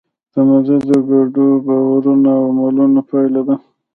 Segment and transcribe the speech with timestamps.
[0.33, 3.55] تمدن د ګډو باورونو او عملونو پایله ده.